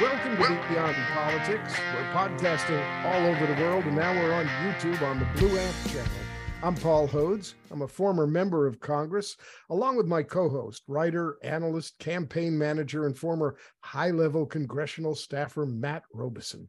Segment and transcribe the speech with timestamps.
[0.00, 1.72] Welcome to Beyond Politics.
[1.94, 5.74] We're podcasting all over the world, and now we're on YouTube on the Blue App
[5.86, 6.10] channel.
[6.64, 7.54] I'm Paul Hodes.
[7.70, 9.36] I'm a former member of Congress,
[9.70, 15.64] along with my co host, writer, analyst, campaign manager, and former high level congressional staffer
[15.64, 16.68] Matt Robison.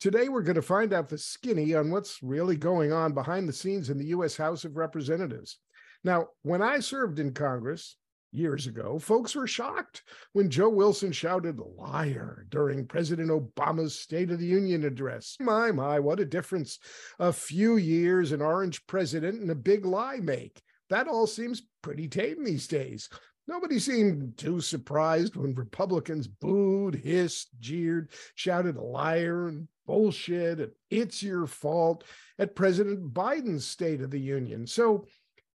[0.00, 3.52] Today, we're going to find out the skinny on what's really going on behind the
[3.52, 4.34] scenes in the U.S.
[4.34, 5.58] House of Representatives.
[6.04, 7.96] Now, when I served in Congress,
[8.32, 14.38] years ago, folks were shocked when Joe Wilson shouted liar during President Obama's State of
[14.38, 15.36] the Union address.
[15.38, 16.78] My, my, what a difference
[17.18, 20.60] a few years, an orange president, and a big lie make.
[20.90, 23.08] That all seems pretty tame these days.
[23.48, 31.22] Nobody seemed too surprised when Republicans booed, hissed, jeered, shouted liar and bullshit and it's
[31.22, 32.04] your fault
[32.38, 34.66] at President Biden's State of the Union.
[34.66, 35.06] So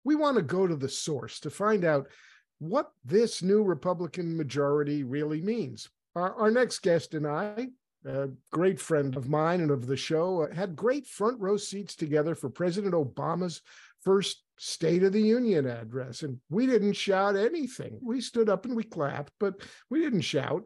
[0.03, 2.09] we want to go to the source to find out
[2.59, 5.89] what this new Republican majority really means.
[6.15, 7.69] Our, our next guest and I,
[8.05, 11.97] a great friend of mine and of the show, uh, had great front row seats
[11.97, 13.63] together for President Obama's
[14.03, 16.23] first State of the Union address.
[16.23, 17.99] And we didn't shout anything.
[18.03, 19.55] We stood up and we clapped, but
[19.91, 20.63] we didn't shout.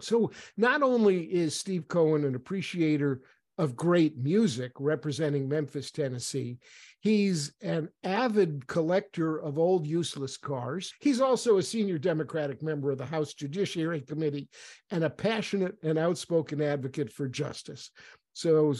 [0.00, 3.22] So not only is Steve Cohen an appreciator
[3.58, 6.58] of great music representing Memphis, Tennessee.
[7.00, 10.92] He's an avid collector of old useless cars.
[11.00, 14.48] He's also a senior Democratic member of the House Judiciary Committee
[14.90, 17.90] and a passionate and outspoken advocate for justice.
[18.32, 18.74] So,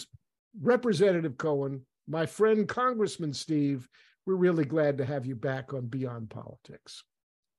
[0.61, 3.89] Representative Cohen, my friend Congressman Steve,
[4.27, 7.03] we're really glad to have you back on Beyond Politics.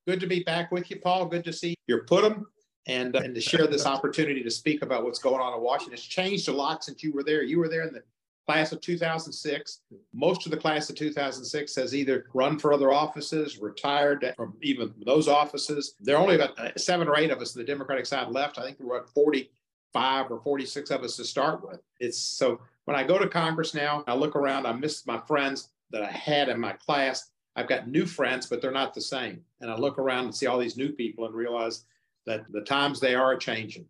[0.06, 1.26] Good to be back with you, Paul.
[1.26, 2.44] Good to see your Put'em
[2.88, 5.94] and, uh, and to share this opportunity to speak about what's going on in Washington.
[5.94, 7.42] It's changed a lot since you were there.
[7.42, 8.02] You were there in the
[8.46, 9.80] class of 2006.
[10.14, 14.94] Most of the class of 2006 has either run for other offices, retired from even
[15.04, 15.94] those offices.
[16.00, 18.58] There are only about uh, seven or eight of us on the Democratic side left.
[18.58, 21.82] I think there were 45 or 46 of us to start with.
[22.00, 25.68] It's so when I go to Congress now, I look around, I miss my friends
[25.90, 27.30] that I had in my class.
[27.54, 29.44] I've got new friends, but they're not the same.
[29.60, 31.84] And I look around and see all these new people and realize
[32.26, 33.86] that the times they are changing.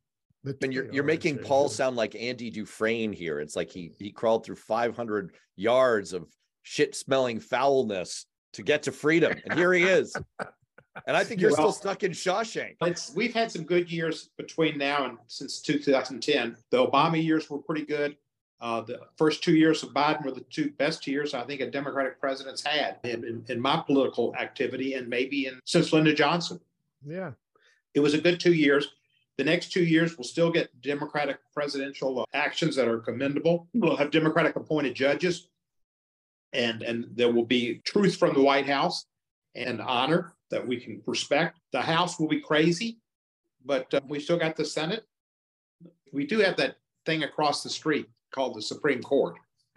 [0.62, 3.40] And you're you're making Paul sound like Andy Dufresne here.
[3.40, 6.28] It's like he he crawled through 500 yards of
[6.62, 10.14] shit smelling foulness to get to freedom, and here he is.
[11.06, 12.76] And I think you're well, still stuck in Shawshank.
[12.82, 16.56] It's, we've had some good years between now and since 2010.
[16.70, 18.16] The Obama years were pretty good.
[18.60, 21.70] Uh, the first two years of Biden were the two best years I think a
[21.70, 26.58] Democratic president's had in, in, in my political activity and maybe in since Lyndon Johnson.
[27.06, 27.32] Yeah,
[27.94, 28.88] it was a good two years.
[29.36, 33.68] The next two years, we'll still get Democratic presidential actions that are commendable.
[33.72, 35.48] We'll have Democratic appointed judges,
[36.52, 39.06] and, and there will be truth from the White House
[39.54, 41.58] and honor that we can respect.
[41.72, 42.98] The House will be crazy,
[43.64, 45.04] but uh, we still got the Senate.
[46.12, 49.36] We do have that thing across the street called the Supreme Court.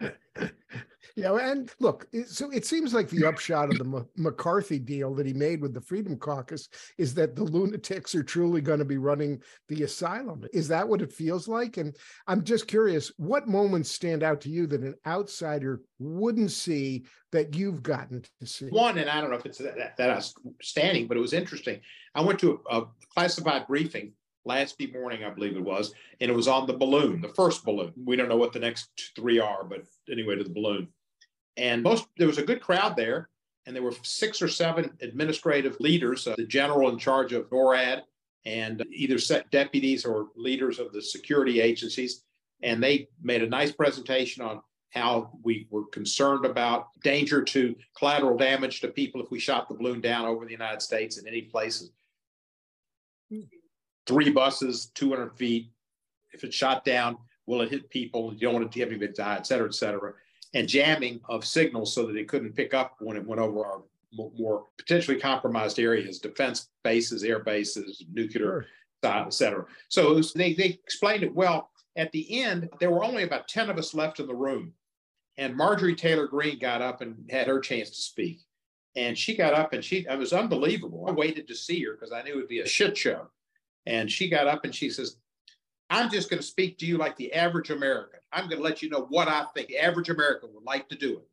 [1.16, 5.26] Yeah, and look, so it seems like the upshot of the M- McCarthy deal that
[5.26, 6.68] he made with the Freedom Caucus
[6.98, 10.44] is that the lunatics are truly going to be running the asylum.
[10.52, 11.76] Is that what it feels like?
[11.76, 11.94] And
[12.26, 17.54] I'm just curious, what moments stand out to you that an outsider wouldn't see that
[17.54, 18.68] you've gotten to see?
[18.68, 20.20] One, and I don't know if it's that, that, I
[21.08, 21.80] but it was interesting.
[22.14, 24.12] I went to a, a classified briefing
[24.44, 27.92] last morning, I believe it was, and it was on the balloon, the first balloon.
[28.04, 30.88] We don't know what the next three are, but anyway, to the balloon.
[31.56, 33.28] And most there was a good crowd there,
[33.66, 38.02] and there were six or seven administrative leaders, uh, the general in charge of NORAD,
[38.44, 42.24] and either set deputies or leaders of the security agencies.
[42.62, 48.36] And they made a nice presentation on how we were concerned about danger to collateral
[48.36, 51.42] damage to people if we shot the balloon down over the United States in any
[51.42, 51.92] places.
[54.06, 55.70] Three buses, 200 feet.
[56.32, 57.16] If it's shot down,
[57.46, 58.32] will it hit people?
[58.32, 60.14] You don't want it to have anybody die, et cetera, et cetera
[60.54, 63.82] and jamming of signals so that it couldn't pick up when it went over our
[64.36, 68.66] more potentially compromised areas, defense bases, air bases, nuclear,
[69.02, 69.26] sure.
[69.26, 69.64] et cetera.
[69.88, 71.70] So was, they, they explained it well.
[71.96, 74.72] At the end, there were only about 10 of us left in the room.
[75.38, 78.40] And Marjorie Taylor Greene got up and had her chance to speak.
[78.96, 81.06] And she got up and she, it was unbelievable.
[81.08, 83.28] I waited to see her because I knew it would be a shit show.
[83.86, 85.16] And she got up and she says,
[85.92, 88.20] I'm just going to speak to you like the average American.
[88.32, 90.96] I'm going to let you know what I think the average American would like to
[90.96, 91.28] do it.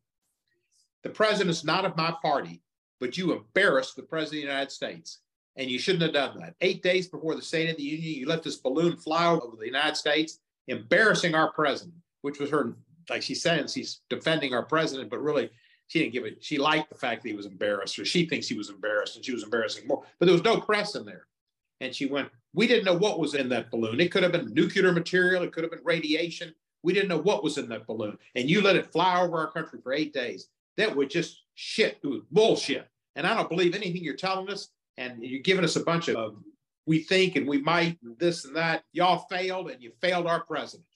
[1.02, 2.60] The president's not of my party,
[3.00, 5.20] but you embarrassed the president of the United States.
[5.56, 6.56] And you shouldn't have done that.
[6.60, 9.64] Eight days before the State of the Union, you let this balloon fly over the
[9.64, 12.74] United States, embarrassing our president, which was her,
[13.08, 15.48] like she said, she's defending our president, but really
[15.86, 16.44] she didn't give it.
[16.44, 19.24] She liked the fact that he was embarrassed, or she thinks he was embarrassed, and
[19.24, 20.02] she was embarrassing more.
[20.18, 21.26] But there was no press in there.
[21.80, 24.00] And she went, We didn't know what was in that balloon.
[24.00, 26.54] It could have been nuclear material, it could have been radiation.
[26.82, 28.16] We didn't know what was in that balloon.
[28.34, 30.48] And you let it fly over our country for eight days.
[30.78, 31.98] That was just shit.
[32.02, 32.88] It was bullshit.
[33.16, 34.68] And I don't believe anything you're telling us.
[34.96, 36.36] And you're giving us a bunch of
[36.86, 38.82] we think and we might, and this and that.
[38.92, 40.86] Y'all failed and you failed our president.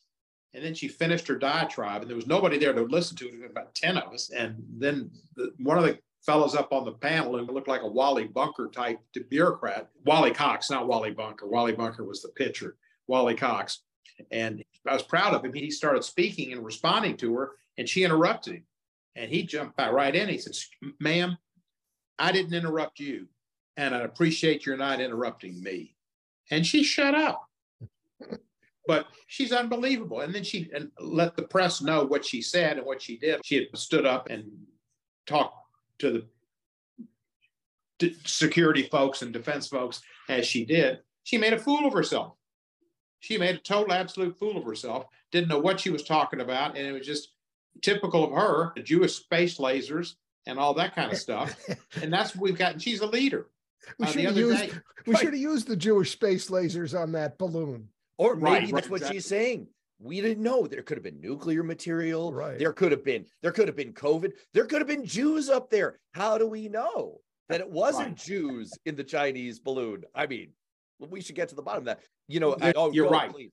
[0.55, 3.51] And then she finished her diatribe, and there was nobody there to listen to it.
[3.51, 4.31] About 10 of us.
[4.31, 7.89] And then the, one of the fellows up on the panel who looked like a
[7.89, 8.99] Wally Bunker type
[9.29, 11.47] bureaucrat, Wally Cox, not Wally Bunker.
[11.47, 12.77] Wally Bunker was the pitcher,
[13.07, 13.81] Wally Cox.
[14.31, 15.53] And I was proud of him.
[15.53, 18.65] He started speaking and responding to her, and she interrupted him.
[19.17, 20.29] And he jumped right in.
[20.29, 20.55] He said,
[20.99, 21.37] Ma'am,
[22.19, 23.29] I didn't interrupt you,
[23.77, 25.95] and I appreciate you're not interrupting me.
[26.51, 27.49] And she shut up.
[28.87, 30.21] but she's unbelievable.
[30.21, 33.41] And then she let the press know what she said and what she did.
[33.45, 34.51] She had stood up and
[35.27, 35.64] talked
[35.99, 36.25] to
[37.99, 41.01] the security folks and defense folks as she did.
[41.23, 42.35] She made a fool of herself.
[43.21, 45.07] She made a total absolute fool of herself.
[45.33, 47.31] Didn't know what she was talking about, and it was just
[47.83, 48.73] typical of her.
[48.77, 50.15] The Jewish space lasers
[50.47, 51.57] and all that kind of stuff.
[52.03, 52.73] and that's what we've got.
[52.73, 53.47] And she's a leader.
[53.99, 54.73] We uh, should have used, day,
[55.07, 55.21] we right.
[55.21, 57.89] should have used the Jewish space lasers on that balloon.
[58.19, 59.17] Or maybe right, that's right, what exactly.
[59.17, 59.69] she's saying.
[59.99, 62.33] We didn't know there could have been nuclear material.
[62.33, 62.59] Right.
[62.59, 64.33] There could have been there could have been COVID.
[64.53, 66.01] There could have been Jews up there.
[66.13, 68.17] How do we know that it wasn't right.
[68.17, 70.05] Jews in the Chinese balloon?
[70.15, 70.51] I mean,
[70.99, 72.01] we should get to the bottom of that.
[72.29, 73.31] You know, I, oh, you're right.
[73.31, 73.53] Please.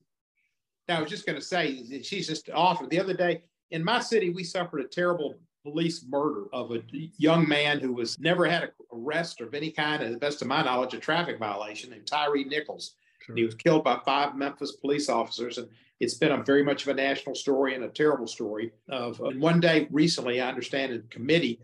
[0.88, 2.88] Now, I was just going to say she's just awful.
[2.88, 6.82] The other day in my city, we suffered a terrible police murder of a
[7.18, 10.48] young man who was never had a arrest of any kind, to the best of
[10.48, 12.94] my knowledge, a traffic violation named Tyree Nichols.
[13.20, 13.36] Sure.
[13.36, 15.68] He was killed by five Memphis police officers, and
[16.02, 18.72] it's been a very much of a national story and a terrible story.
[18.88, 21.60] Of and one day recently, I understand in committee,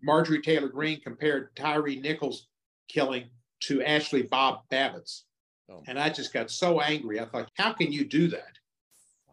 [0.00, 2.46] Marjorie Taylor Greene compared Tyree Nichols'
[2.88, 3.24] killing
[3.62, 5.24] to Ashley Bob Babbitt's,
[5.68, 5.82] oh.
[5.88, 7.18] and I just got so angry.
[7.18, 8.52] I thought, how can you do that?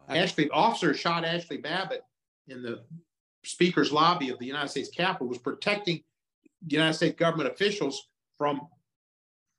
[0.08, 0.16] Wow.
[0.16, 2.02] Ashley officer shot Ashley Babbitt
[2.48, 2.82] in the
[3.44, 6.02] speaker's lobby of the United States Capitol was protecting
[6.66, 8.62] United States government officials from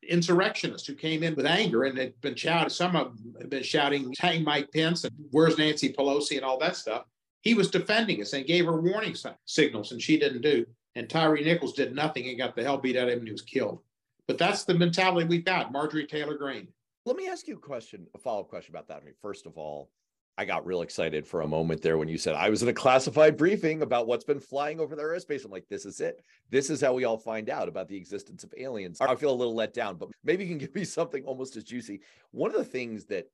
[0.08, 3.64] insurrectionists who came in with anger and had been shouting, some of them had been
[3.64, 7.06] shouting, hang Mike Pence and where's Nancy Pelosi and all that stuff.
[7.42, 9.16] He was defending us and gave her warning
[9.46, 10.66] signals, and she didn't do.
[10.96, 13.32] And Tyree Nichols did nothing and got the hell beat out of him and he
[13.32, 13.80] was killed.
[14.28, 16.68] But that's the mentality we've got, Marjorie Taylor Greene.
[17.06, 19.02] Let me ask you a question, a follow up question about that.
[19.02, 19.90] I mean, first of all,
[20.38, 22.74] I got real excited for a moment there when you said I was in a
[22.74, 25.46] classified briefing about what's been flying over their airspace.
[25.46, 26.24] I'm like, this is it.
[26.50, 29.00] This is how we all find out about the existence of aliens.
[29.02, 31.64] I feel a little let down, but maybe you can give me something almost as
[31.64, 32.02] juicy.
[32.32, 33.30] One of the things that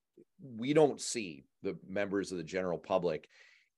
[0.58, 3.30] we don't see, the members of the general public,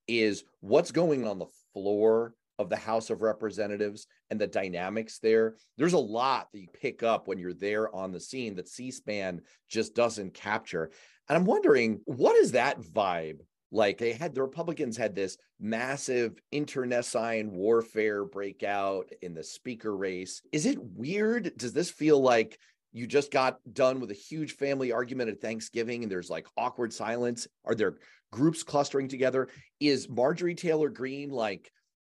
[0.07, 5.55] is what's going on the floor of the House of Representatives and the dynamics there.
[5.77, 8.91] There's a lot that you pick up when you're there on the scene that C
[8.91, 10.91] SPAN just doesn't capture.
[11.29, 13.39] And I'm wondering, what is that vibe
[13.71, 13.99] like?
[13.99, 20.41] They had the Republicans had this massive internecine warfare breakout in the speaker race.
[20.51, 21.55] Is it weird?
[21.55, 22.57] Does this feel like
[22.91, 26.91] you just got done with a huge family argument at Thanksgiving and there's like awkward
[26.91, 27.47] silence?
[27.63, 27.97] Are there
[28.31, 29.49] groups clustering together?
[29.79, 31.71] Is Marjorie Taylor Greene like,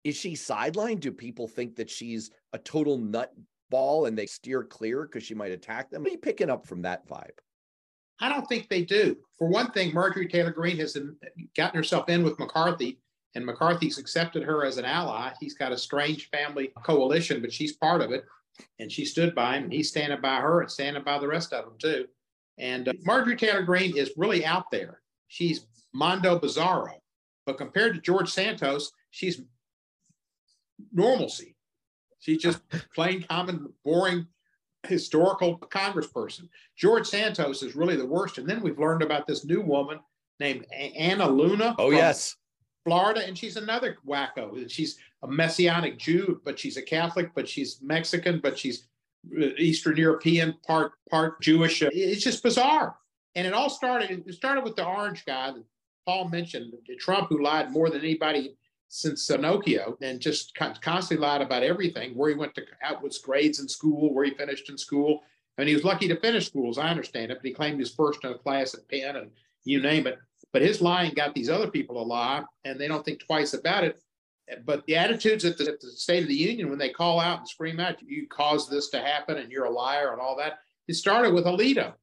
[0.04, 1.00] is she sidelined?
[1.00, 3.32] Do people think that she's a total nut
[3.72, 6.04] ball and they steer clear because she might attack them?
[6.04, 7.39] What are you picking up from that vibe?
[8.20, 9.18] I don't think they do.
[9.38, 10.98] For one thing, Marjorie Taylor Greene has
[11.56, 13.00] gotten herself in with McCarthy,
[13.36, 15.32] and McCarthy's accepted her as an ally.
[15.40, 18.26] He's got a strange family coalition, but she's part of it.
[18.80, 21.54] And she stood by him, and he's standing by her and standing by the rest
[21.54, 22.08] of them, too.
[22.58, 25.02] And uh, Marjorie Taylor Greene is really out there.
[25.28, 26.96] She's Mondo Bizarro.
[27.46, 29.42] But compared to George Santos, she's
[30.92, 31.56] normalcy.
[32.20, 32.62] She's just
[32.94, 34.28] plain common, boring
[34.88, 36.48] historical congressperson.
[36.77, 38.38] George Santos is really the worst.
[38.38, 40.00] And then we've learned about this new woman
[40.39, 41.75] named Anna Luna.
[41.77, 42.36] Oh, yes.
[42.86, 43.25] Florida.
[43.25, 44.69] And she's another wacko.
[44.69, 48.88] She's a messianic Jew, but she's a Catholic, but she's Mexican, but she's
[49.38, 51.81] uh, Eastern European, part part Jewish.
[51.81, 52.95] It's just bizarre.
[53.36, 55.63] And it all started, it started with the orange guy that
[56.05, 58.55] Paul mentioned, Trump, who lied more than anybody
[58.89, 63.67] since Pinocchio and just constantly lied about everything, where he went to Outward's grades in
[63.67, 65.22] school, where he finished in school.
[65.58, 67.93] And he was lucky to finish school, as I understand it, but he claimed his
[67.93, 69.29] first in a class at Penn and
[69.63, 70.17] you name it.
[70.51, 74.00] But his lying got these other people alive, and they don't think twice about it.
[74.65, 77.39] But the attitudes at the, at the State of the Union, when they call out
[77.39, 80.60] and scream out, you caused this to happen and you're a liar and all that,
[80.88, 81.93] it started with Alito.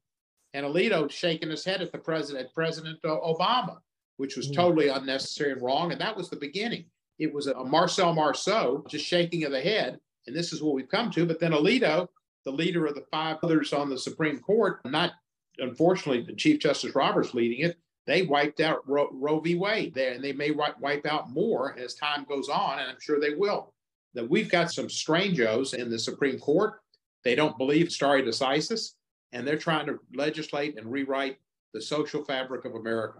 [0.53, 3.79] And Alito shaking his head at the president, President Obama,
[4.17, 4.55] which was mm.
[4.55, 5.91] totally unnecessary and wrong.
[5.91, 6.85] And that was the beginning.
[7.19, 9.99] It was a Marcel Marceau just shaking of the head.
[10.27, 11.25] And this is what we've come to.
[11.25, 12.07] But then Alito,
[12.45, 15.13] the leader of the five others on the Supreme Court, not
[15.57, 19.55] unfortunately the Chief Justice Roberts leading it, they wiped out Roe, Roe v.
[19.55, 23.19] Wade there, and they may wipe out more as time goes on, and I'm sure
[23.19, 23.73] they will.
[24.13, 26.79] That we've got some strangos in the Supreme Court.
[27.23, 28.93] They don't believe stare decisis,
[29.33, 31.37] and they're trying to legislate and rewrite
[31.73, 33.19] the social fabric of America.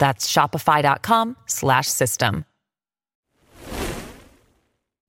[0.00, 2.46] That's shopify.com slash system.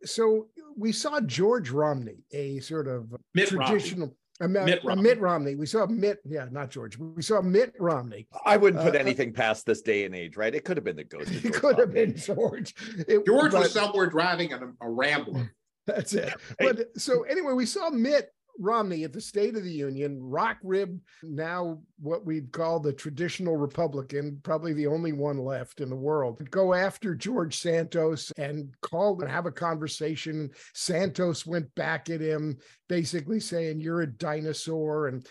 [0.03, 4.15] So we saw George Romney, a sort of Mitt traditional Romney.
[4.41, 5.03] A, Mitt, Romney.
[5.03, 5.55] Mitt Romney.
[5.55, 6.97] We saw Mitt, yeah, not George.
[6.97, 8.27] We saw Mitt Romney.
[8.43, 10.53] I wouldn't put uh, uh anything past this day and age, right?
[10.53, 11.31] It could have been the ghost.
[11.45, 12.73] It could have been George.
[13.07, 15.53] It, George but, was somewhere driving a, a Rambler.
[15.87, 16.33] That's it.
[16.59, 21.01] But so anyway, we saw Mitt Romney at the State of the Union, rock ribbed,
[21.23, 26.41] now what we'd call the traditional Republican, probably the only one left in the world,
[26.51, 30.49] go after George Santos and call and have a conversation.
[30.73, 35.07] Santos went back at him, basically saying, You're a dinosaur.
[35.07, 35.27] And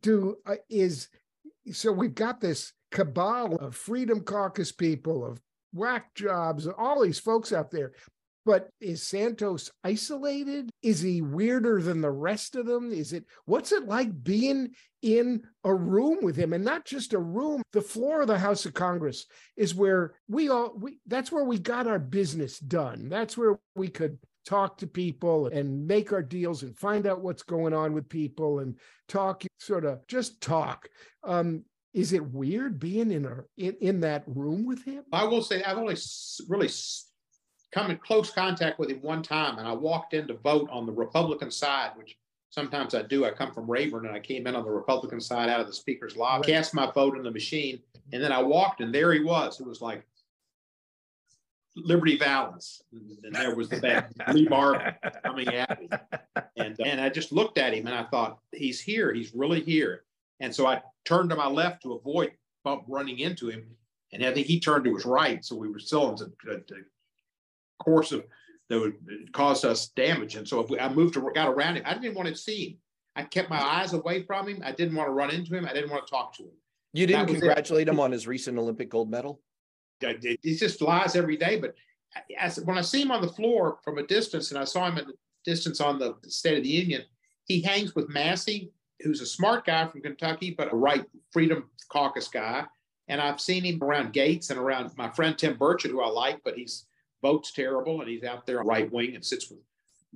[0.00, 1.08] do uh, is
[1.72, 5.40] so we've got this cabal of Freedom Caucus people, of
[5.72, 7.92] whack jobs, all these folks out there
[8.46, 10.70] but is Santos isolated?
[10.80, 12.92] Is he weirder than the rest of them?
[12.92, 14.70] Is it what's it like being
[15.02, 17.60] in a room with him and not just a room?
[17.72, 19.26] The floor of the House of Congress
[19.56, 23.08] is where we all we that's where we got our business done.
[23.08, 27.42] That's where we could talk to people and make our deals and find out what's
[27.42, 30.88] going on with people and talk sort of just talk.
[31.24, 35.02] Um, is it weird being in a in, in that room with him?
[35.12, 35.96] I will say I've only
[36.48, 36.68] really
[37.72, 40.86] come in close contact with him one time, and I walked in to vote on
[40.86, 42.16] the Republican side, which
[42.50, 43.24] sometimes I do.
[43.24, 45.72] I come from Rayburn, and I came in on the Republican side out of the
[45.72, 47.80] speaker's lobby, cast my vote in the machine,
[48.12, 49.60] and then I walked, and there he was.
[49.60, 50.06] It was like
[51.76, 54.94] Liberty Valance, and there was the bad Lee Marvin
[55.24, 55.88] coming at me,
[56.56, 59.12] and and I just looked at him, and I thought, he's here.
[59.12, 60.04] He's really here.
[60.40, 62.32] And so I turned to my left to avoid
[62.64, 63.66] bump running into him,
[64.12, 66.32] and I think he turned to his right, so we were still in
[67.78, 68.24] course of
[68.68, 68.94] that would
[69.32, 70.36] cause us damage.
[70.36, 72.70] And so if we, I moved to, got around him, I didn't want to see
[72.70, 72.78] him.
[73.14, 74.60] I kept my eyes away from him.
[74.64, 75.64] I didn't want to run into him.
[75.64, 76.50] I didn't want to talk to him.
[76.92, 79.40] You didn't congratulate him on his recent Olympic gold medal?
[80.00, 81.58] He just lies every day.
[81.58, 81.74] But
[82.38, 84.98] as, when I see him on the floor from a distance, and I saw him
[84.98, 85.14] at a
[85.44, 87.02] distance on the State of the Union,
[87.44, 92.28] he hangs with Massie, who's a smart guy from Kentucky, but a right Freedom Caucus
[92.28, 92.64] guy.
[93.08, 96.40] And I've seen him around Gaetz and around my friend Tim Burchett, who I like,
[96.44, 96.86] but he's
[97.26, 99.58] votes terrible, and he's out there on right wing and sits with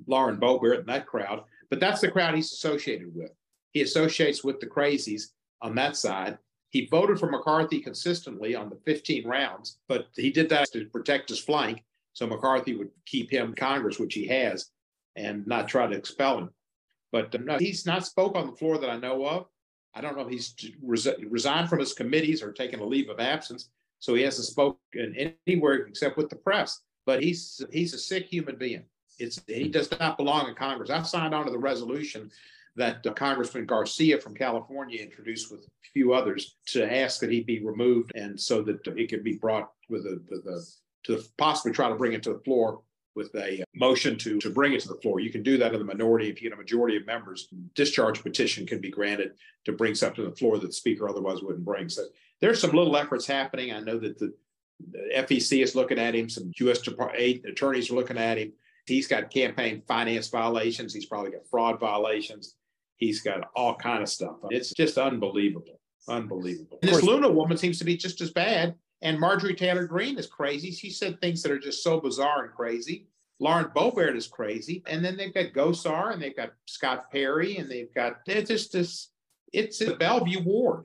[0.07, 1.43] Lauren Boebert and that crowd.
[1.69, 3.33] But that's the crowd he's associated with.
[3.73, 5.25] He associates with the crazies
[5.61, 6.38] on that side.
[6.69, 11.31] He voted for McCarthy consistently on the 15 rounds, but he did that to protect
[11.31, 11.83] his flank.
[12.12, 14.71] So McCarthy would keep him in Congress, which he has,
[15.17, 16.50] and not try to expel him.
[17.11, 19.47] But um, no, he's not spoke on the floor that I know of.
[19.95, 23.69] I don't know if he's resigned from his committees or taken a leave of absence.
[23.99, 28.57] So he hasn't spoken anywhere except with the press but he's he's a sick human
[28.57, 28.85] being.
[29.19, 30.90] It's he does not belong in Congress.
[30.90, 32.30] I signed on to the resolution
[32.76, 37.40] that uh, Congressman Garcia from California introduced with a few others to ask that he
[37.42, 40.64] be removed and so that it could be brought with a, with a
[41.04, 42.83] to possibly try to bring it to the floor
[43.16, 45.19] with a motion to, to bring it to the floor.
[45.19, 46.28] You can do that in the minority.
[46.28, 49.33] If you get a majority of members, discharge petition can be granted
[49.64, 51.88] to bring something to the floor that the speaker otherwise wouldn't bring.
[51.88, 52.04] So
[52.40, 53.73] there's some little efforts happening.
[53.73, 54.33] I know that the
[54.90, 56.28] the FEC is looking at him.
[56.28, 56.78] Some U.S.
[56.78, 58.52] Department attorneys are looking at him.
[58.87, 60.94] He's got campaign finance violations.
[60.94, 62.56] He's probably got fraud violations.
[62.96, 64.37] He's got all kind of stuff.
[64.50, 66.78] It's just unbelievable, unbelievable.
[66.82, 68.75] And this Luna woman seems to be just as bad.
[69.02, 70.70] And Marjorie Taylor Greene is crazy.
[70.70, 73.06] She said things that are just so bizarre and crazy.
[73.38, 74.82] Lauren Boebert is crazy.
[74.87, 78.72] And then they've got Gosar and they've got Scott Perry and they've got it's just
[78.72, 79.08] this.
[79.52, 80.84] It's a Bellevue ward.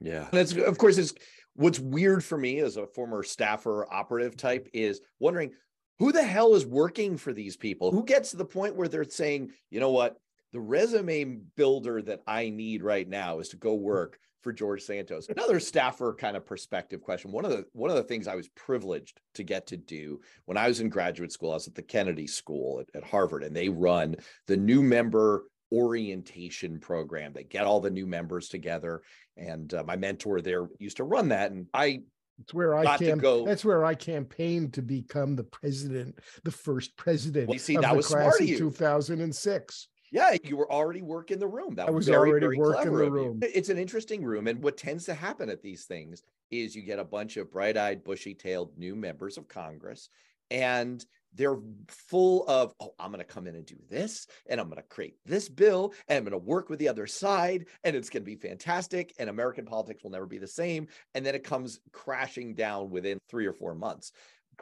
[0.00, 0.28] Yeah.
[0.32, 1.14] That's of course is
[1.58, 5.50] what's weird for me as a former staffer operative type is wondering
[5.98, 7.90] who the hell is working for these people?
[7.90, 10.16] Who gets to the point where they're saying, you know what,
[10.52, 11.24] the resume
[11.56, 15.28] builder that I need right now is to go work for George Santos.
[15.28, 17.32] Another staffer kind of perspective question.
[17.32, 20.56] One of the one of the things I was privileged to get to do when
[20.56, 23.54] I was in graduate school, I was at the Kennedy School at, at Harvard, and
[23.54, 24.14] they run
[24.46, 27.32] the new member orientation program.
[27.32, 29.02] They get all the new members together,
[29.36, 32.02] and uh, my mentor there used to run that, and I
[32.40, 33.44] it's where I got cam- go.
[33.44, 37.48] That's where I campaigned to become the president, the first president.
[37.48, 38.58] Well, you see, that was smart of you.
[38.58, 39.88] 2006.
[40.10, 41.74] Yeah, you were already working the room.
[41.74, 43.40] That I was very, already very working the room.
[43.42, 44.46] It's an interesting room.
[44.46, 47.76] And what tends to happen at these things is you get a bunch of bright
[47.76, 50.08] eyed, bushy tailed new members of Congress,
[50.50, 51.04] and
[51.34, 51.58] they're
[51.88, 54.88] full of, oh, I'm going to come in and do this, and I'm going to
[54.88, 58.22] create this bill, and I'm going to work with the other side, and it's going
[58.22, 59.14] to be fantastic.
[59.18, 60.88] And American politics will never be the same.
[61.14, 64.12] And then it comes crashing down within three or four months.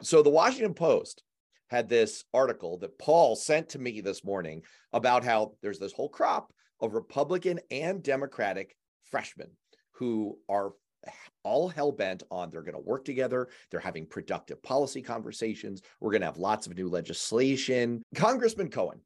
[0.01, 1.23] So the Washington Post
[1.69, 6.09] had this article that Paul sent to me this morning about how there's this whole
[6.09, 9.49] crop of Republican and Democratic freshmen
[9.93, 10.71] who are
[11.43, 13.47] all hell bent on they're going to work together.
[13.69, 15.81] They're having productive policy conversations.
[15.99, 18.01] We're going to have lots of new legislation.
[18.15, 18.99] Congressman Cohen,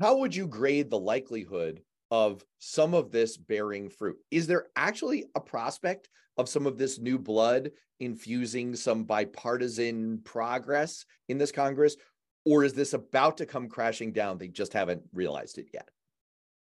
[0.00, 4.16] how would you grade the likelihood of some of this bearing fruit?
[4.30, 7.70] Is there actually a prospect of some of this new blood
[8.00, 11.96] infusing some bipartisan progress in this Congress?
[12.44, 14.38] Or is this about to come crashing down?
[14.38, 15.88] They just haven't realized it yet.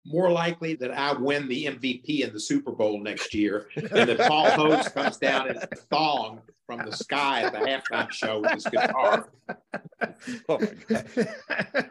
[0.07, 4.19] More likely that I win the MVP in the Super Bowl next year, and that
[4.21, 8.53] Paul Hodes comes down in a thong from the sky at the halftime show with
[8.53, 9.29] his guitar.
[10.49, 11.91] Oh my god!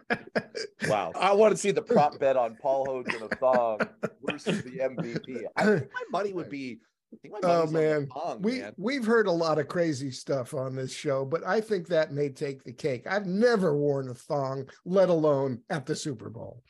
[0.89, 3.79] wow, I want to see the prop bet on Paul Hodes in a thong
[4.21, 5.43] versus the MVP.
[5.55, 6.79] I think my money would be
[7.43, 8.07] oh man,
[8.39, 8.73] we man.
[8.77, 12.29] we've heard a lot of crazy stuff on this show, but I think that may
[12.29, 13.05] take the cake.
[13.07, 16.63] I've never worn a thong, let alone at the Super Bowl.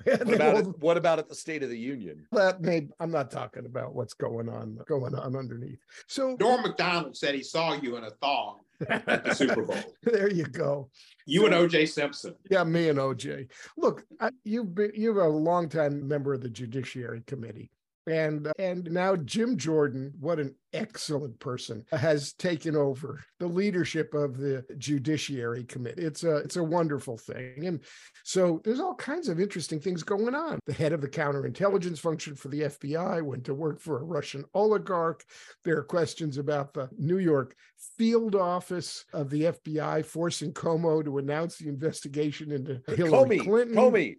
[0.04, 2.26] What about, it, what about at the State of the Union?
[2.32, 5.78] That may I'm not talking about what's going on going on underneath.
[6.06, 9.76] So Norm Macdonald said he saw you in a thong at the Super Bowl.
[10.02, 10.90] there you go.
[11.26, 12.34] You so, and OJ Simpson.
[12.50, 13.48] Yeah, me and OJ.
[13.76, 17.70] Look, I, you've been you're a longtime member of the Judiciary Committee
[18.06, 24.14] and uh, and now Jim Jordan, what an excellent person, has taken over the leadership
[24.14, 26.02] of the Judiciary Committee.
[26.02, 27.80] It's a it's a wonderful thing, and
[28.24, 30.58] so there's all kinds of interesting things going on.
[30.66, 34.44] The head of the counterintelligence function for the FBI went to work for a Russian
[34.54, 35.24] oligarch.
[35.64, 37.56] There are questions about the New York
[37.98, 43.76] field office of the FBI forcing Cuomo to announce the investigation into Hillary Comey, Clinton.
[43.76, 44.16] Comey.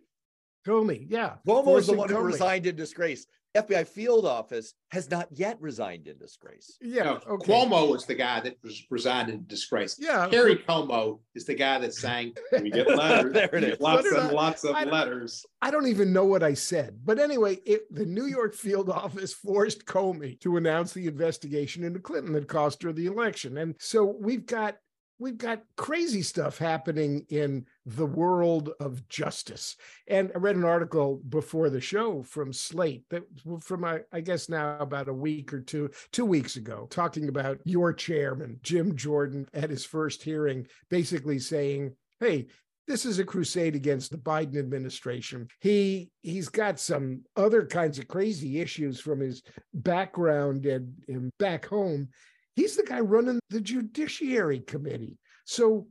[0.68, 1.36] Comey, yeah.
[1.48, 2.14] Cuomo is the one Comey.
[2.14, 3.26] who resigned in disgrace.
[3.58, 6.78] FBI field office has not yet resigned in disgrace.
[6.82, 7.04] Yeah.
[7.04, 7.52] No, okay.
[7.52, 9.98] Cuomo was the guy that was resigned in disgrace.
[10.00, 10.28] Yeah.
[10.28, 13.34] Perry Como is the guy that sang, we get letters.
[13.34, 13.80] there it is.
[13.80, 15.46] Lots and I, lots of I letters.
[15.62, 17.00] I don't even know what I said.
[17.04, 22.00] But anyway, it, the New York field office forced Comey to announce the investigation into
[22.00, 23.58] Clinton that cost her the election.
[23.58, 24.78] And so we've got
[25.20, 29.76] we've got crazy stuff happening in the world of justice.
[30.08, 33.24] And I read an article before the show from Slate that
[33.62, 37.94] from I, guess now about a week or two, two weeks ago, talking about your
[37.94, 42.48] chairman, Jim Jordan, at his first hearing, basically saying, Hey,
[42.88, 45.48] this is a crusade against the Biden administration.
[45.60, 51.66] He he's got some other kinds of crazy issues from his background and, and back
[51.66, 52.10] home
[52.58, 55.20] He's the guy running the Judiciary Committee.
[55.46, 55.88] So,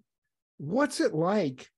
[0.59, 1.71] what's it like?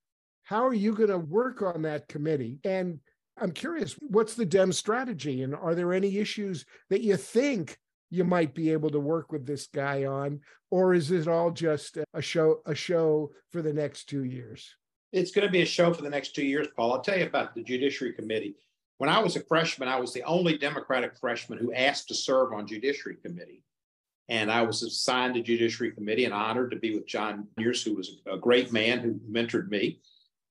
[0.44, 2.58] How are you going to work on that committee?
[2.64, 2.98] And
[3.36, 5.42] I'm curious, what's the Dem strategy?
[5.42, 9.46] And are there any issues that you think you might be able to work with
[9.46, 14.08] this guy on, or is it all just a show a show for the next
[14.08, 14.74] two years?
[15.12, 16.94] It's going to be a show for the next two years, Paul.
[16.94, 18.56] I'll tell you about the Judiciary Committee.
[18.96, 22.54] When I was a freshman, I was the only Democratic freshman who asked to serve
[22.54, 23.62] on Judiciary Committee.
[24.28, 27.94] And I was assigned to Judiciary Committee and honored to be with John Conyers, who
[27.94, 30.00] was a great man who mentored me.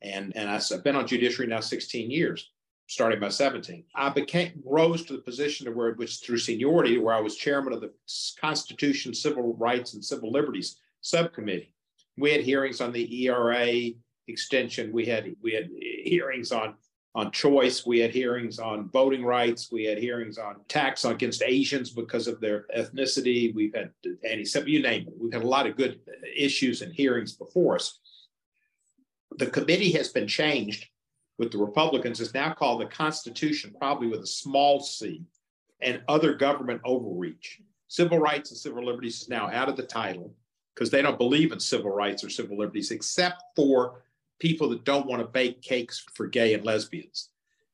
[0.01, 2.51] And, and I've been on Judiciary now 16 years,
[2.87, 3.83] starting by 17.
[3.95, 7.35] I became rose to the position of where, it was through seniority, where I was
[7.35, 7.93] chairman of the
[8.39, 11.73] Constitution, Civil Rights, and Civil Liberties Subcommittee.
[12.17, 13.91] We had hearings on the ERA
[14.27, 14.91] extension.
[14.91, 15.69] We had we had
[16.03, 16.75] hearings on
[17.15, 17.85] on choice.
[17.85, 19.71] We had hearings on voting rights.
[19.71, 23.53] We had hearings on attacks against Asians because of their ethnicity.
[23.53, 23.91] We've had
[24.23, 25.13] anti you name it.
[25.19, 25.99] We've had a lot of good
[26.35, 27.99] issues and hearings before us.
[29.37, 30.87] The committee has been changed
[31.37, 32.19] with the Republicans.
[32.19, 35.23] It's now called the Constitution, probably with a small c,
[35.81, 37.61] and other government overreach.
[37.87, 40.33] Civil rights and civil liberties is now out of the title
[40.73, 44.03] because they don't believe in civil rights or civil liberties, except for
[44.39, 47.29] people that don't want to bake cakes for gay and lesbians.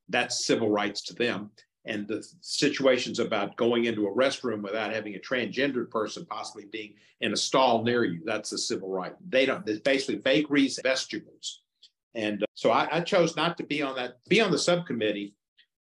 [0.09, 1.51] That's civil rights to them.
[1.85, 6.93] And the situations about going into a restroom without having a transgendered person possibly being
[7.19, 9.13] in a stall near you, that's a civil right.
[9.29, 11.61] They don't, it's basically bakeries, vegetables.
[12.15, 15.35] And uh, so I, I chose not to be on that, be on the subcommittee,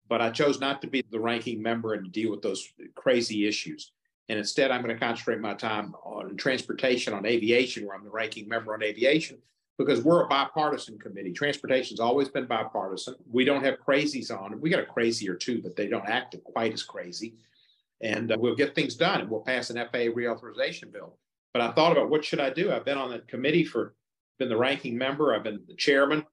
[0.08, 3.92] but I chose not to be the ranking member and deal with those crazy issues.
[4.28, 8.10] And instead, I'm going to concentrate my time on transportation, on aviation, where I'm the
[8.10, 9.38] ranking member on aviation,
[9.78, 11.32] because we're a bipartisan committee.
[11.32, 13.14] Transportation's always been bipartisan.
[13.30, 14.60] We don't have crazies on.
[14.60, 17.34] We got a crazy or two, but they don't act quite as crazy.
[18.02, 21.16] And uh, we'll get things done and we'll pass an FAA reauthorization bill.
[21.52, 22.72] But I thought about what should I do?
[22.72, 23.94] I've been on the committee for,
[24.38, 25.34] been the ranking member.
[25.34, 26.26] I've been the chairman.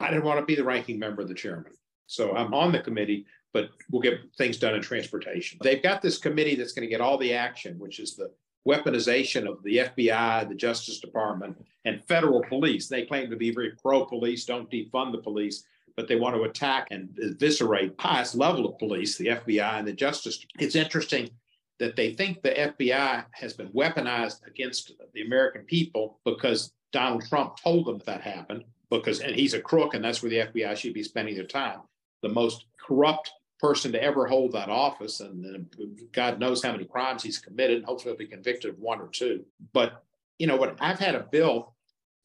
[0.00, 1.72] I didn't want to be the ranking member of the chairman.
[2.06, 5.58] So I'm on the committee, but we'll get things done in transportation.
[5.62, 8.30] They've got this committee that's going to get all the action, which is the
[8.68, 12.86] weaponization of the FBI, the Justice Department, and federal police.
[12.86, 15.64] They claim to be very pro police, don't defund the police,
[15.96, 19.92] but they want to attack and eviscerate highest level of police, the FBI and the
[19.92, 20.44] Justice.
[20.58, 21.30] It's interesting
[21.78, 27.56] that they think the FBI has been weaponized against the American people because Donald Trump
[27.60, 30.94] told them that happened because and he's a crook and that's where the FBI should
[30.94, 31.80] be spending their time.
[32.22, 35.20] The most corrupt person to ever hold that office.
[35.20, 35.66] And,
[36.12, 37.84] God knows how many crimes he's committed.
[37.84, 39.44] Hopefully, he'll be convicted of one or two.
[39.72, 40.02] But,
[40.38, 41.74] you know, what I've had a bill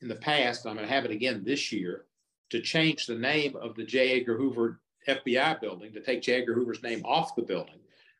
[0.01, 2.05] in the past, I'm going to have it again this year,
[2.51, 4.19] to change the name of the J.
[4.19, 6.41] Edgar Hoover FBI building, to take J.
[6.41, 7.79] Edgar Hoover's name off the building.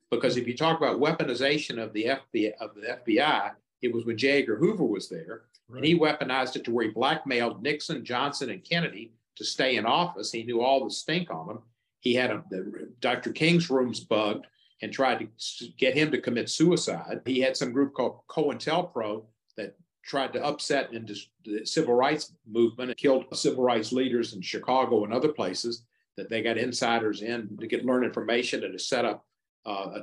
[0.09, 4.17] Because if you talk about weaponization of the FBI, of the FBI, it was when
[4.17, 4.41] J.
[4.41, 5.77] Edgar Hoover was there, right.
[5.77, 9.85] and he weaponized it to where he blackmailed Nixon, Johnson, and Kennedy to stay in
[9.85, 10.31] office.
[10.31, 11.59] He knew all the stink on them
[12.03, 13.31] he had a, the, Dr.
[13.31, 14.45] King's rooms bugged
[14.81, 17.21] and tried to get him to commit suicide.
[17.25, 19.23] He had some group called COINTELPRO
[19.55, 25.05] that tried to upset the civil rights movement and killed civil rights leaders in Chicago
[25.05, 25.83] and other places
[26.17, 29.25] that they got insiders in to get learn information and to set up
[29.65, 29.99] uh,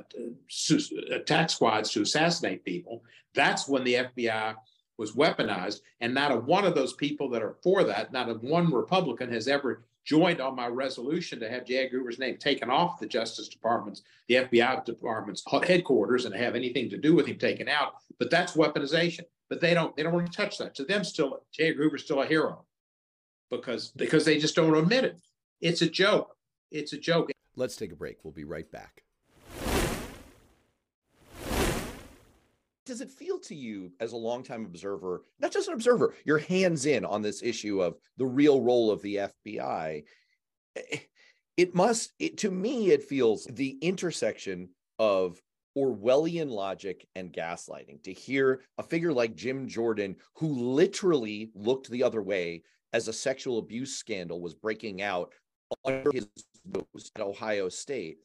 [1.11, 3.03] attack squads to assassinate people.
[3.35, 4.55] That's when the FBI
[4.97, 5.81] was weaponized.
[5.99, 9.31] And not a one of those people that are for that, not a one Republican
[9.31, 11.89] has ever joined on my resolution to have J.
[11.89, 16.97] Hoover's name taken off the Justice Department's, the FBI Department's headquarters and have anything to
[16.97, 17.93] do with him taken out.
[18.19, 19.21] But that's weaponization.
[19.49, 20.75] But they don't they don't want to touch that.
[20.75, 21.73] To them, still J.
[21.73, 22.63] Hoover's still a hero
[23.49, 25.19] because because they just don't admit it.
[25.59, 26.35] It's a joke.
[26.71, 27.31] It's a joke.
[27.55, 28.23] Let's take a break.
[28.23, 29.03] We'll be right back.
[32.91, 36.85] Does it feel to you as a longtime observer, not just an observer, you're hands
[36.85, 40.03] in on this issue of the real role of the FBI?
[41.55, 45.41] It must, it, to me, it feels the intersection of
[45.77, 52.03] Orwellian logic and gaslighting to hear a figure like Jim Jordan, who literally looked the
[52.03, 55.31] other way as a sexual abuse scandal was breaking out
[55.85, 56.27] under his
[56.65, 58.17] nose at Ohio State,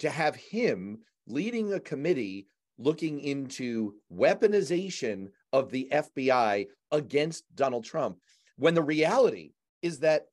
[0.00, 2.48] to have him leading a committee
[2.80, 8.18] looking into weaponization of the FBI against Donald Trump,
[8.56, 10.26] when the reality is that,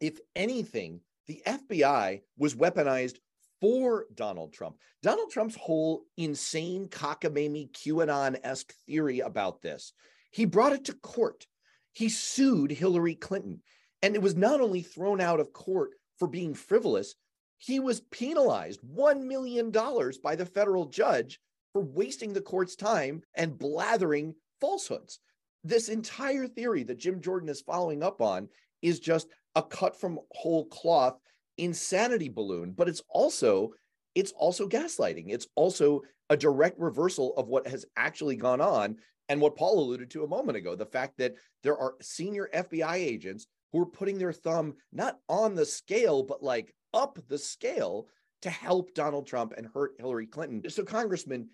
[0.00, 3.16] if anything, the FBI was weaponized
[3.60, 4.76] for Donald Trump.
[5.02, 9.92] Donald Trump's whole insane cockamamie QAnon esque theory about this,
[10.30, 11.46] he brought it to court.
[11.92, 13.62] He sued Hillary Clinton.
[14.02, 17.14] And it was not only thrown out of court for being frivolous,
[17.58, 21.40] he was penalized $1 million by the federal judge
[21.76, 25.18] for wasting the court's time and blathering falsehoods.
[25.62, 28.48] This entire theory that Jim Jordan is following up on
[28.80, 31.18] is just a cut from whole cloth
[31.58, 33.74] insanity balloon, but it's also
[34.14, 35.26] it's also gaslighting.
[35.28, 38.96] It's also a direct reversal of what has actually gone on
[39.28, 42.94] and what Paul alluded to a moment ago, the fact that there are senior FBI
[42.94, 48.06] agents who are putting their thumb not on the scale but like up the scale
[48.42, 50.68] to help Donald Trump and hurt Hillary Clinton.
[50.70, 51.48] So congressman,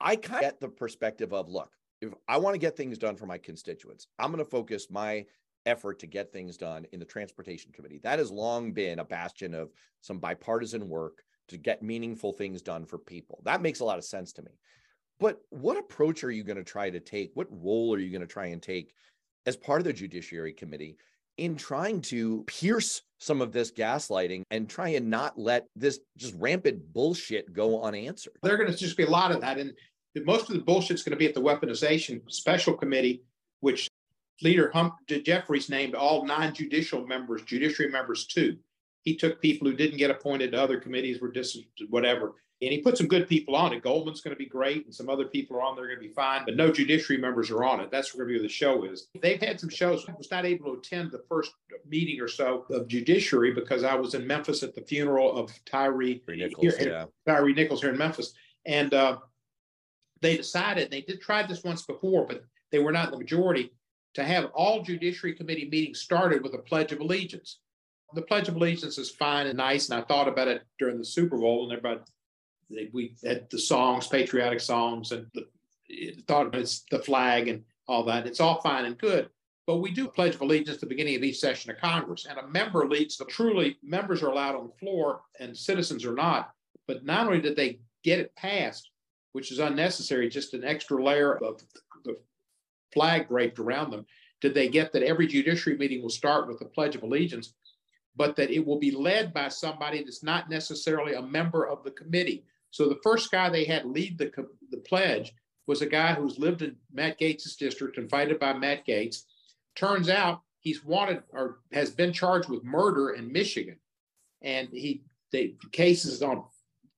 [0.00, 3.16] I kind of get the perspective of look, if I want to get things done
[3.16, 5.24] for my constituents, I'm going to focus my
[5.66, 8.00] effort to get things done in the transportation committee.
[8.02, 12.84] That has long been a bastion of some bipartisan work to get meaningful things done
[12.84, 13.40] for people.
[13.44, 14.52] That makes a lot of sense to me.
[15.20, 17.30] But what approach are you going to try to take?
[17.34, 18.94] What role are you going to try and take
[19.46, 20.96] as part of the Judiciary Committee
[21.36, 26.34] in trying to pierce some of this gaslighting and try and not let this just
[26.38, 28.34] rampant bullshit go unanswered?
[28.42, 29.58] There are going to just be a lot of that.
[29.58, 29.72] And
[30.24, 33.22] most of the bullshit is going to be at the weaponization special committee,
[33.60, 33.88] which
[34.42, 38.56] leader Hakeem Jeffries named all nine judicial members, judiciary members too.
[39.02, 41.58] He took people who didn't get appointed to other committees, were just
[41.90, 42.34] whatever.
[42.62, 43.82] And he put some good people on it.
[43.82, 46.14] Goldman's going to be great, and some other people are on there going to be
[46.14, 47.90] fine, but no judiciary members are on it.
[47.90, 49.08] That's where the show is.
[49.20, 50.06] They've had some shows.
[50.08, 51.52] I was not able to attend the first
[51.88, 56.22] meeting or so of judiciary because I was in Memphis at the funeral of Tyree
[56.28, 57.04] Nichols, here, yeah.
[57.26, 58.32] Tyree Nichols here in Memphis.
[58.64, 59.18] And uh,
[60.20, 63.72] they decided, they did try this once before, but they were not the majority,
[64.14, 67.58] to have all judiciary committee meetings started with a pledge of allegiance.
[68.14, 71.04] The pledge of allegiance is fine and nice, and I thought about it during the
[71.04, 72.02] Super Bowl, and everybody
[72.72, 75.46] they, we had the songs, patriotic songs, and the,
[76.26, 78.26] thought it's the flag and all that.
[78.26, 79.28] It's all fine and good.
[79.66, 82.38] But we do pledge of allegiance at the beginning of each session of Congress, and
[82.38, 86.52] a member leads the truly members are allowed on the floor and citizens are not.
[86.88, 88.90] But not only did they get it passed,
[89.32, 91.62] which is unnecessary, just an extra layer of
[92.04, 92.16] the
[92.92, 94.04] flag draped around them,
[94.40, 97.54] did they get that every judiciary meeting will start with the Pledge of Allegiance,
[98.16, 101.92] but that it will be led by somebody that's not necessarily a member of the
[101.92, 102.44] committee.
[102.72, 104.32] So the first guy they had lead the,
[104.70, 105.32] the pledge
[105.66, 109.22] was a guy who's lived in Matt Gaetz's district, invited by Matt Gaetz.
[109.76, 113.76] Turns out he's wanted or has been charged with murder in Michigan,
[114.42, 116.44] and he the case is on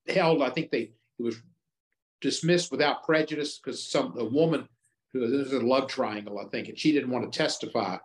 [0.08, 0.42] held.
[0.42, 1.36] I think they he was
[2.20, 4.68] dismissed without prejudice because some a woman
[5.12, 7.98] who this is a love triangle, I think, and she didn't want to testify.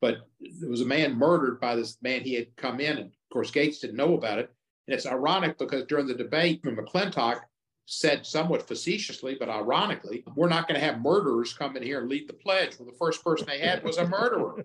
[0.00, 3.32] But there was a man murdered by this man he had come in, and of
[3.32, 4.50] course Gaetz didn't know about it.
[4.86, 7.40] And it's ironic because during the debate, McClintock
[7.86, 12.08] said somewhat facetiously, but ironically, we're not going to have murderers come in here and
[12.08, 12.78] lead the pledge.
[12.78, 14.64] Well, the first person they had was a murderer.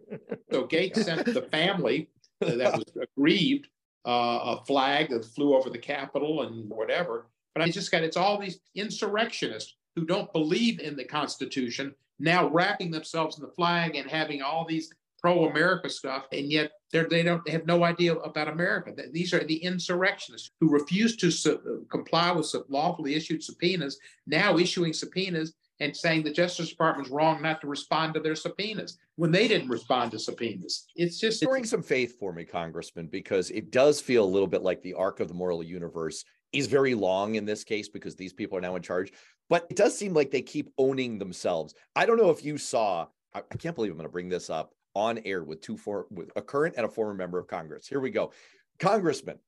[0.51, 3.67] so Gaetz sent the family that was aggrieved
[4.05, 7.27] uh, a flag that flew over the Capitol and whatever.
[7.55, 12.47] But I just got it's all these insurrectionists who don't believe in the Constitution now
[12.47, 14.91] wrapping themselves in the flag and having all these
[15.25, 18.93] pro-America stuff, and yet they're, don't they have no idea about America.
[19.11, 24.59] These are the insurrectionists who refuse to su- uh, comply with lawfully issued subpoenas, now
[24.59, 29.31] issuing subpoenas and saying the Justice Department's wrong not to respond to their subpoenas when
[29.31, 30.85] they didn't respond to subpoenas.
[30.95, 34.61] It's just restoring some faith for me, Congressman, because it does feel a little bit
[34.61, 38.31] like the arc of the moral universe is very long in this case because these
[38.31, 39.11] people are now in charge.
[39.49, 41.73] But it does seem like they keep owning themselves.
[41.95, 43.07] I don't know if you saw.
[43.33, 46.31] I can't believe I'm going to bring this up on air with two for with
[46.35, 47.87] a current and a former member of Congress.
[47.87, 48.31] Here we go.
[48.79, 49.39] Congressman,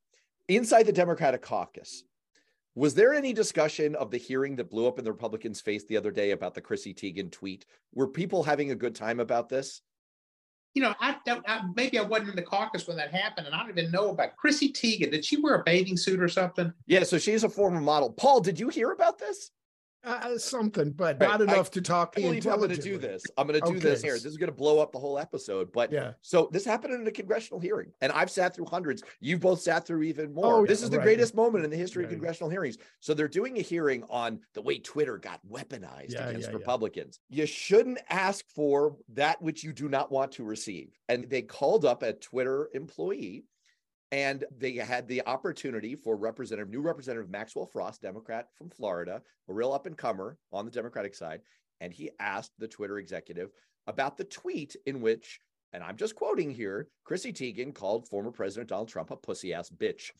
[0.47, 2.03] inside the Democratic caucus,
[2.75, 5.97] was there any discussion of the hearing that blew up in the Republicans' face the
[5.97, 7.65] other day about the Chrissy Teigen tweet?
[7.93, 9.81] Were people having a good time about this?
[10.75, 11.43] You know, I don't.
[11.49, 14.11] I, maybe I wasn't in the caucus when that happened, and I don't even know
[14.11, 15.09] about Chrissy Teigen.
[15.09, 16.71] Did she wear a bathing suit or something?
[16.85, 18.11] Yeah, so she's a former model.
[18.11, 19.49] Paul, did you hear about this?
[20.03, 21.29] Uh, something, but right.
[21.29, 22.13] not enough I, to talk.
[22.17, 23.23] I I'm going to do this.
[23.37, 23.89] I'm going to do okay.
[23.89, 24.13] this here.
[24.13, 25.71] This is going to blow up the whole episode.
[25.73, 26.13] But yeah.
[26.21, 29.03] So this happened in a congressional hearing, and I've sat through hundreds.
[29.19, 30.61] You've both sat through even more.
[30.61, 31.03] Oh, this is the right.
[31.03, 32.11] greatest moment in the history right.
[32.11, 32.77] of congressional hearings.
[32.99, 37.19] So they're doing a hearing on the way Twitter got weaponized yeah, against yeah, Republicans.
[37.29, 40.91] You shouldn't ask for that which you do not want to receive.
[41.09, 43.45] And they called up a Twitter employee
[44.11, 49.53] and they had the opportunity for representative, new representative Maxwell Frost, Democrat from Florida, a
[49.53, 51.41] real up and comer on the Democratic side.
[51.81, 53.51] And he asked the Twitter executive
[53.85, 55.39] about the tweet in which,
[55.73, 59.69] and I'm just quoting here, Chrissy Teigen called former President Donald Trump a pussy ass
[59.69, 60.11] bitch.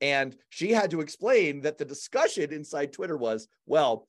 [0.00, 4.08] And she had to explain that the discussion inside Twitter was, well,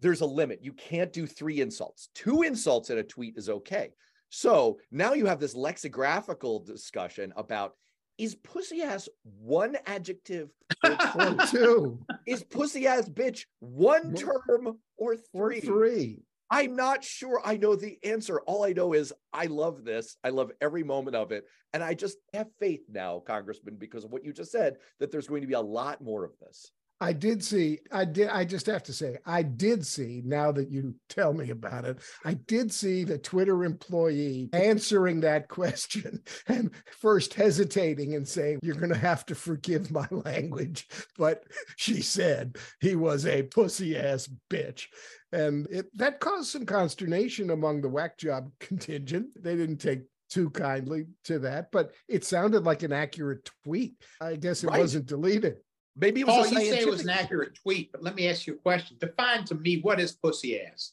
[0.00, 0.60] there's a limit.
[0.62, 2.08] You can't do three insults.
[2.14, 3.92] Two insults in a tweet is okay.
[4.30, 7.74] So now you have this lexicographical discussion about
[8.18, 9.08] is pussy ass
[9.40, 10.50] one adjective
[10.84, 11.98] or two?
[12.26, 15.58] Is pussy ass bitch one term or three?
[15.58, 16.22] Or three.
[16.50, 18.40] I'm not sure I know the answer.
[18.42, 20.18] All I know is I love this.
[20.22, 21.46] I love every moment of it.
[21.72, 25.26] And I just have faith now, Congressman, because of what you just said, that there's
[25.26, 26.70] going to be a lot more of this.
[27.02, 30.70] I did see, I did, I just have to say, I did see, now that
[30.70, 36.70] you tell me about it, I did see the Twitter employee answering that question and
[37.00, 40.86] first hesitating and saying, You're going to have to forgive my language.
[41.18, 41.42] But
[41.76, 44.84] she said he was a pussy ass bitch.
[45.32, 49.30] And it, that caused some consternation among the whack job contingent.
[49.42, 53.96] They didn't take too kindly to that, but it sounded like an accurate tweet.
[54.20, 54.78] I guess it right.
[54.78, 55.56] wasn't deleted.
[55.96, 56.52] Maybe it was.
[56.52, 58.96] Oh, you say it was an accurate tweet, but let me ask you a question.
[58.98, 60.92] Define to me what is pussy ass.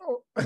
[0.00, 0.22] Oh,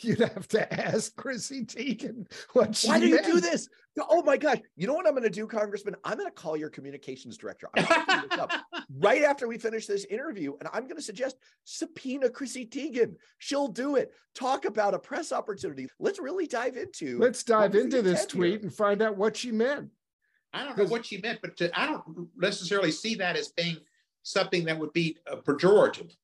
[0.00, 3.26] you'd have to ask Chrissy Teigen what Why do meant.
[3.26, 3.68] you do this?
[3.98, 4.58] Oh my gosh!
[4.76, 5.96] You know what I'm going to do, Congressman?
[6.04, 7.68] I'm going to call your communications director
[8.98, 13.14] right after we finish this interview, and I'm going to suggest subpoena Chrissy Teigen.
[13.38, 14.12] She'll do it.
[14.34, 15.88] Talk about a press opportunity.
[15.98, 17.18] Let's really dive into.
[17.18, 18.60] Let's dive into this tweet here.
[18.60, 19.88] and find out what she meant.
[20.56, 23.76] I don't know what she meant, but to, I don't necessarily see that as being
[24.22, 26.14] something that would be uh, pejorative.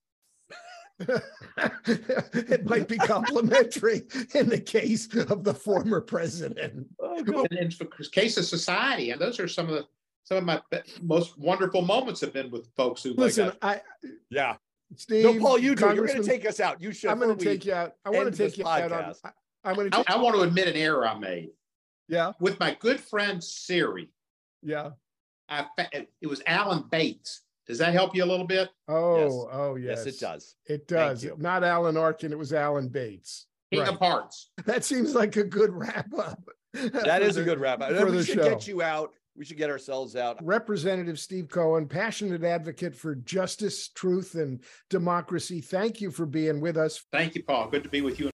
[1.09, 4.03] it might be complimentary
[4.35, 6.63] in the case of the former president.
[6.63, 9.87] And in the case of society, and those are some of the
[10.25, 10.63] some of my
[11.03, 13.81] most wonderful moments have been with folks who Listen, like I,
[14.31, 14.57] Yeah.
[14.97, 15.87] Steve, No, Paul, you do.
[15.87, 16.81] You're going to take us out.
[16.81, 17.11] You should.
[17.11, 17.95] I'm going to take you out.
[18.05, 18.93] I want to take this you out.
[18.93, 19.15] On.
[19.25, 19.31] I,
[19.65, 20.13] I'm going I, to.
[20.13, 21.51] I want to admit an error I made
[22.09, 24.11] Yeah, with my good friend Siri.
[24.63, 24.91] Yeah.
[25.49, 25.89] I fa-
[26.21, 27.43] it was Alan Bates.
[27.67, 28.71] Does that help you a little bit?
[28.89, 30.03] Oh, oh, yes.
[30.05, 30.57] Yes, it does.
[30.67, 31.27] It does.
[31.39, 32.33] Not Alan Arkin.
[32.33, 33.47] It was Alan Bates.
[33.71, 33.89] King Right.
[33.91, 34.51] of Hearts.
[34.67, 36.43] That seems like a good wrap up.
[36.75, 37.81] That is a good wrap.
[37.83, 38.49] for We the should show.
[38.49, 39.13] get you out.
[39.37, 40.45] We should get ourselves out.
[40.45, 45.63] Representative Steve Cohen, passionate advocate for justice, truth, and democracy.
[45.63, 47.03] Thank you for being with us.
[47.13, 47.69] Thank you, Paul.
[47.69, 48.29] Good to be with you.